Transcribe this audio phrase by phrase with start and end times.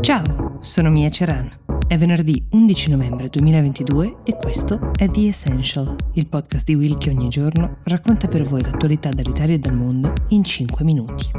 [0.00, 1.50] Ciao, sono Mia Ceran.
[1.86, 7.10] È venerdì 11 novembre 2022 e questo è The Essential, il podcast di Will che
[7.10, 11.30] ogni giorno racconta per voi l'attualità dall'Italia e dal mondo in 5 minuti.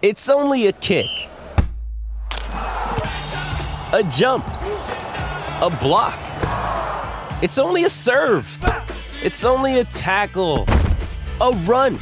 [0.00, 1.28] It's only a kick.
[3.92, 4.44] A jump.
[5.60, 6.18] A block.
[7.40, 8.48] It's only a serve.
[9.22, 10.64] It's only a tackle.
[11.38, 11.96] A run.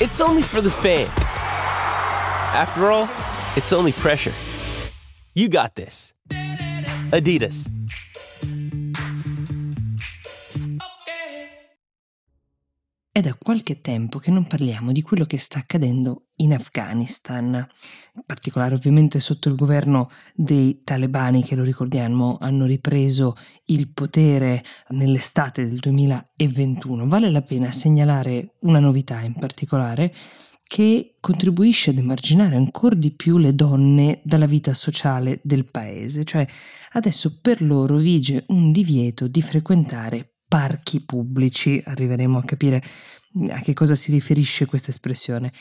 [0.00, 1.23] It's only for the fans.
[2.56, 3.08] After all,
[3.56, 4.32] it's only pressure.
[5.32, 6.14] You got this.
[7.10, 7.68] Adidas.
[13.10, 18.22] È da qualche tempo che non parliamo di quello che sta accadendo in Afghanistan, in
[18.24, 23.34] particolare ovviamente sotto il governo dei talebani che lo ricordiamo hanno ripreso
[23.64, 27.08] il potere nell'estate del 2021.
[27.08, 30.14] Vale la pena segnalare una novità in particolare
[30.66, 36.46] che contribuisce ad emarginare ancora di più le donne dalla vita sociale del paese, cioè
[36.92, 42.82] adesso per loro vige un divieto di frequentare parchi pubblici, arriveremo a capire
[43.48, 45.52] a che cosa si riferisce questa espressione.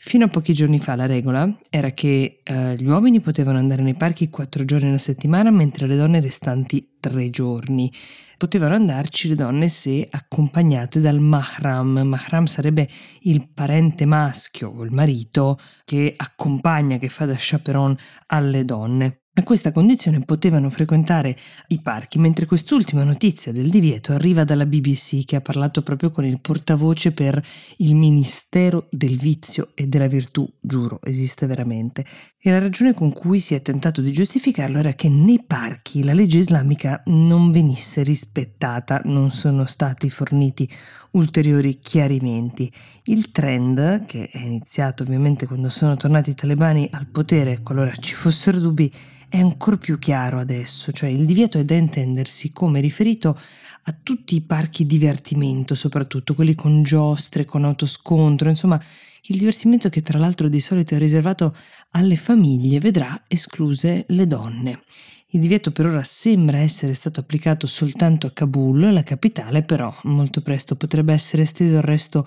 [0.00, 3.96] Fino a pochi giorni fa la regola era che eh, gli uomini potevano andare nei
[3.96, 7.92] parchi quattro giorni alla settimana, mentre le donne restanti tre giorni.
[8.36, 12.02] Potevano andarci le donne se accompagnate dal mahram.
[12.04, 12.88] Mahram sarebbe
[13.22, 19.22] il parente maschio o il marito che accompagna, che fa da chaperon alle donne.
[19.38, 21.36] A questa condizione potevano frequentare
[21.68, 26.24] i parchi, mentre quest'ultima notizia del divieto arriva dalla BBC che ha parlato proprio con
[26.24, 27.40] il portavoce per
[27.76, 32.04] il Ministero del Vizio e della Virtù, giuro, esiste veramente.
[32.40, 36.14] E la ragione con cui si è tentato di giustificarlo era che nei parchi la
[36.14, 40.68] legge islamica non venisse rispettata, non sono stati forniti
[41.12, 42.72] ulteriori chiarimenti.
[43.04, 48.14] Il trend, che è iniziato ovviamente quando sono tornati i talebani al potere, qualora ci
[48.14, 48.92] fossero dubbi,
[49.28, 53.38] è ancora più chiaro adesso, cioè il divieto è da intendersi come riferito
[53.84, 58.80] a tutti i parchi divertimento, soprattutto quelli con giostre, con autoscontro, insomma
[59.22, 61.54] il divertimento che tra l'altro di solito è riservato
[61.90, 64.82] alle famiglie vedrà escluse le donne.
[65.32, 70.40] Il divieto per ora sembra essere stato applicato soltanto a Kabul, la capitale, però molto
[70.40, 72.26] presto potrebbe essere esteso al resto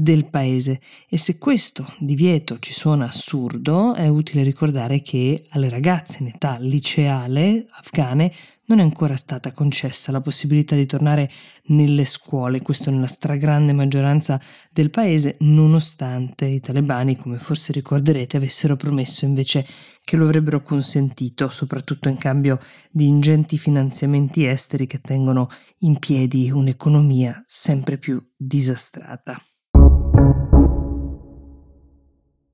[0.00, 0.80] del paese
[1.10, 6.56] e se questo divieto ci suona assurdo è utile ricordare che alle ragazze in età
[6.58, 8.32] liceale afghane
[8.66, 11.30] non è ancora stata concessa la possibilità di tornare
[11.66, 14.40] nelle scuole, questo nella stragrande maggioranza
[14.70, 19.66] del paese, nonostante i talebani, come forse ricorderete, avessero promesso invece
[20.02, 22.58] che lo avrebbero consentito, soprattutto in cambio
[22.90, 25.48] di ingenti finanziamenti esteri che tengono
[25.80, 29.42] in piedi un'economia sempre più disastrata.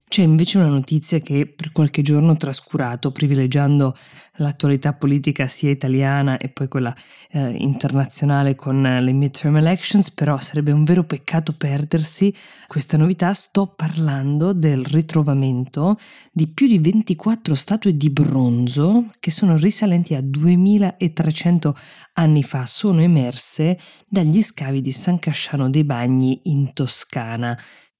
[0.08, 3.94] C'è invece una notizia che per qualche giorno ho trascurato, privilegiando
[4.36, 6.94] l'attualità politica sia italiana e poi quella
[7.30, 12.32] eh, internazionale con le midterm elections, però sarebbe un vero peccato perdersi
[12.68, 13.34] questa novità.
[13.34, 15.98] Sto parlando del ritrovamento
[16.32, 21.76] di più di 24 statue di bronzo che sono risalenti a 2300
[22.14, 27.58] anni fa, sono emerse dagli scavi di San Casciano dei Bagni in Toscana.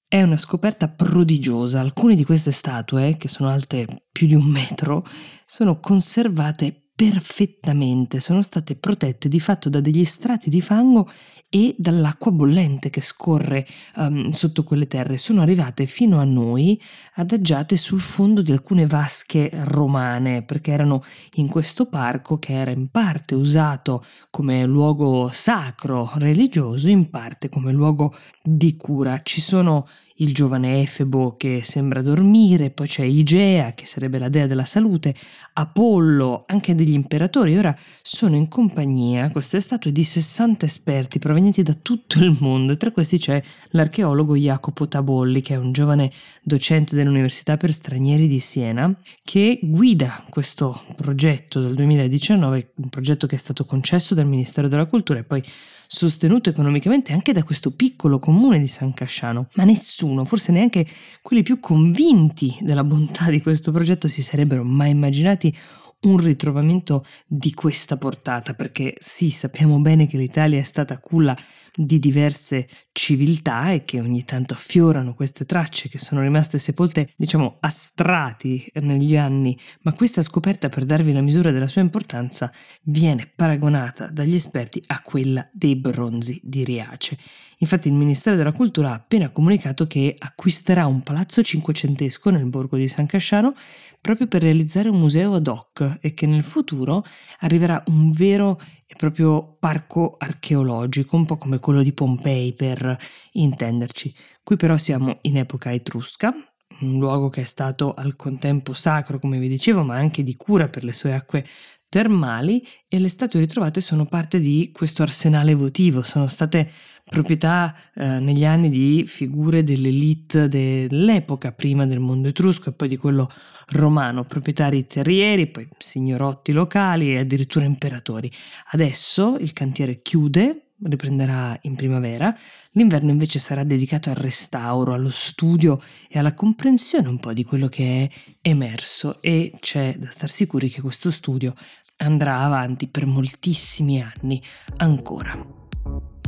[0.09, 1.81] È una scoperta prodigiosa.
[1.81, 5.05] Alcune di queste statue, che sono alte più di un metro,
[5.43, 11.07] sono conservate perfettamente, sono state protette di fatto da degli strati di fango
[11.47, 15.17] e dall'acqua bollente che scorre um, sotto quelle terre.
[15.17, 16.81] Sono arrivate fino a noi
[17.13, 21.03] adagiate sul fondo di alcune vasche romane, perché erano
[21.35, 27.71] in questo parco che era in parte usato come luogo sacro religioso, in parte come
[27.71, 29.21] luogo di cura.
[29.21, 34.47] Ci sono il giovane Efebo che sembra dormire, poi c'è Igea che sarebbe la dea
[34.47, 35.13] della salute,
[35.53, 37.57] Apollo, anche degli imperatori.
[37.57, 42.91] Ora sono in compagnia queste statue di 60 esperti provenienti da tutto il mondo tra
[42.91, 43.41] questi c'è
[43.71, 46.11] l'archeologo Jacopo Tabolli che è un giovane
[46.41, 53.35] docente dell'Università per stranieri di Siena che guida questo progetto del 2019, un progetto che
[53.35, 55.43] è stato concesso dal Ministero della Cultura e poi
[55.87, 59.63] sostenuto economicamente anche da questo piccolo comune di San Casciano, ma
[60.07, 60.85] nessuno, forse neanche
[61.21, 65.53] quelli più convinti della bontà di questo progetto si sarebbero mai immaginati
[65.99, 71.35] un ritrovamento di questa portata, perché sì, sappiamo bene che l'Italia è stata culla
[71.73, 77.57] di diverse civiltà e che ogni tanto affiorano queste tracce che sono rimaste sepolte, diciamo,
[77.59, 82.51] a strati negli anni, ma questa scoperta, per darvi la misura della sua importanza,
[82.83, 87.17] viene paragonata dagli esperti a quella dei bronzi di Riace.
[87.59, 92.77] Infatti il Ministero della Cultura ha appena comunicato che acquisterà un palazzo cinquecentesco nel borgo
[92.77, 93.53] di San Casciano
[93.99, 97.03] proprio per realizzare un museo ad hoc e che nel futuro
[97.39, 102.97] arriverà un vero e proprio parco archeologico, un po' come quello di Pompei per
[103.31, 104.13] intenderci.
[104.43, 106.33] Qui però siamo in epoca etrusca,
[106.79, 110.67] un luogo che è stato al contempo sacro, come vi dicevo, ma anche di cura
[110.69, 111.45] per le sue acque
[111.89, 116.69] termali e le statue ritrovate sono parte di questo arsenale votivo, sono state
[117.09, 122.97] proprietà eh, negli anni di figure dell'elite dell'epoca, prima del mondo etrusco e poi di
[122.97, 123.29] quello
[123.67, 128.29] romano, proprietari terrieri, poi signorotti locali e addirittura imperatori.
[128.71, 132.35] Adesso il cantiere chiude riprenderà in primavera,
[132.71, 135.79] l'inverno invece sarà dedicato al restauro, allo studio
[136.09, 138.09] e alla comprensione un po' di quello che è
[138.41, 141.53] emerso e c'è da star sicuri che questo studio
[141.97, 144.41] andrà avanti per moltissimi anni
[144.77, 145.65] ancora.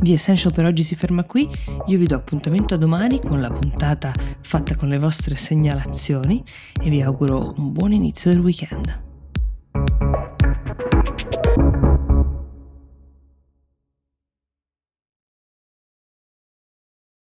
[0.02, 1.46] The Essential per oggi si ferma qui,
[1.86, 6.42] io vi do appuntamento a domani con la puntata fatta con le vostre segnalazioni
[6.82, 9.09] e vi auguro un buon inizio del weekend.